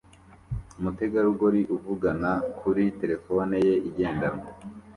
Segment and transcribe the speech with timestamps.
[0.79, 4.47] Umutegarugori uvugana kuri terefone ye igendanwa